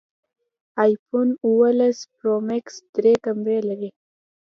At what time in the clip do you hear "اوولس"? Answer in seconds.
1.45-1.97